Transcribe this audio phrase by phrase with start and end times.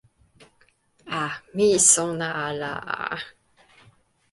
[1.19, 1.21] a.
[1.55, 2.99] mi sona ala a.